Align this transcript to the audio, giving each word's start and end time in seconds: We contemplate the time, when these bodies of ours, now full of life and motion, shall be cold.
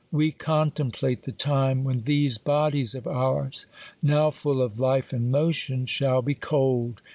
We 0.11 0.31
contemplate 0.31 1.25
the 1.25 1.31
time, 1.31 1.83
when 1.83 2.05
these 2.05 2.39
bodies 2.39 2.95
of 2.95 3.05
ours, 3.05 3.67
now 4.01 4.31
full 4.31 4.59
of 4.59 4.79
life 4.79 5.13
and 5.13 5.29
motion, 5.31 5.85
shall 5.85 6.23
be 6.23 6.33
cold. 6.33 7.01